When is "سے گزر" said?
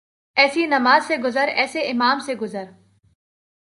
1.07-1.49, 2.19-2.63